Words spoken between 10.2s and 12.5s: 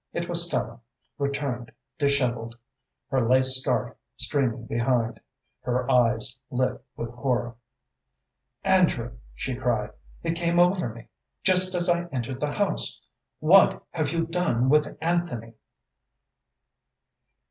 "It came over me just as I entered